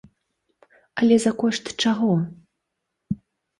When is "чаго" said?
1.85-2.11